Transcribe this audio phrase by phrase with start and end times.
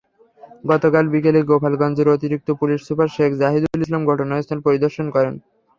[0.65, 5.35] গতকাল বিকেলে গোপালগঞ্জের অতিরিক্ত পুলিশ সুপার শেখ জাহিদুল ইসলাম ঘটনাস্থল পরিদর্শন করেছেন।